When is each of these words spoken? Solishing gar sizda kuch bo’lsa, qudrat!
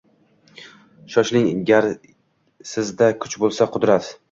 Solishing 1.17 1.51
gar 1.71 1.87
sizda 2.73 3.13
kuch 3.21 3.39
bo’lsa, 3.47 3.71
qudrat! 3.79 4.13